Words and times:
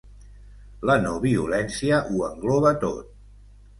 La 0.89 0.95
no-violència 1.03 1.99
ho 2.15 2.25
engloba 2.31 2.73
tot. 2.87 3.17